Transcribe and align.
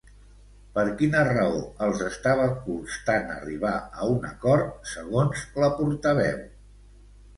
Per 0.77 0.83
quina 1.01 1.19
raó 1.27 1.59
els 1.87 2.01
estava 2.07 2.47
costant 2.63 3.29
arribar 3.35 3.75
a 3.77 4.09
un 4.17 4.27
acord, 4.33 4.73
segons 4.97 5.45
la 5.65 5.71
portaveu? 5.83 6.43